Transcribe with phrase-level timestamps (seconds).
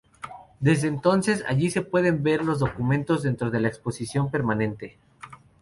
[0.59, 4.97] Desde entonces, allí se pueden ver los documentos dentro de la exposición permanente.